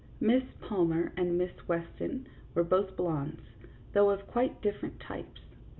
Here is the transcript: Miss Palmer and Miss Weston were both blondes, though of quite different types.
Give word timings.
Miss 0.19 0.43
Palmer 0.59 1.13
and 1.15 1.37
Miss 1.37 1.51
Weston 1.67 2.25
were 2.55 2.63
both 2.63 2.97
blondes, 2.97 3.43
though 3.93 4.09
of 4.09 4.25
quite 4.25 4.59
different 4.59 4.99
types. 4.99 5.41